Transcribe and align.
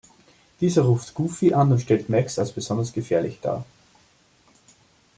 Dieser 0.61 0.81
ruft 0.81 1.13
Goofy 1.13 1.53
an 1.53 1.71
und 1.71 1.79
stellt 1.81 2.09
Max 2.09 2.39
als 2.39 2.51
besonders 2.51 2.91
gefährlich 2.91 3.37
dar. 3.39 3.65